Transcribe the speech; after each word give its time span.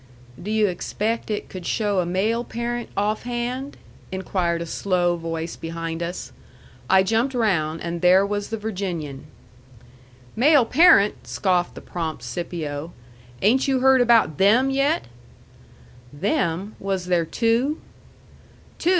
"Do 0.41 0.49
you 0.49 0.65
expaict 0.65 1.29
it 1.29 1.47
could 1.47 1.63
show 1.63 1.99
a 1.99 2.07
male 2.07 2.43
parent 2.43 2.89
offhand?" 2.97 3.77
inquired 4.11 4.63
a 4.63 4.65
slow 4.65 5.15
voice 5.15 5.55
behind 5.55 6.01
us. 6.01 6.31
I 6.89 7.03
jumped 7.03 7.35
round, 7.35 7.81
and 7.83 8.01
there 8.01 8.25
was 8.25 8.49
the 8.49 8.57
Virginian. 8.57 9.25
"Male 10.35 10.65
parent!" 10.65 11.27
scoffed 11.27 11.75
the 11.75 11.81
prompt 11.81 12.23
Scipio. 12.23 12.93
"Ain't 13.43 13.67
you 13.67 13.81
heard 13.81 14.01
about 14.01 14.39
THEM 14.39 14.71
yet?" 14.71 15.05
"Them? 16.11 16.75
Was 16.79 17.05
there 17.05 17.23
two?" 17.23 17.79
"Two? 18.79 18.89